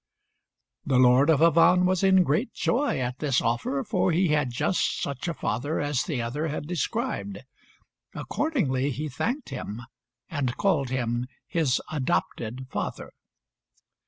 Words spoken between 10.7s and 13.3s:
him his adopted father.